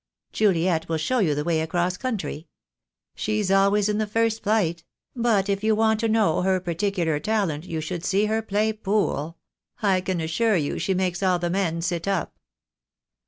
[0.33, 2.47] Juliet will show you the way across country.
[3.13, 4.83] She's always in the first flight;
[5.15, 9.37] but if you want to know her particular talent you should see her play pool.
[9.83, 12.35] I can assure you she makes all the men sit up."